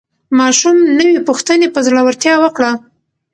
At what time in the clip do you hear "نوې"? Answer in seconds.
0.99-1.19